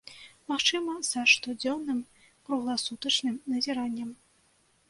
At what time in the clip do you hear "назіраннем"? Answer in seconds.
3.55-4.09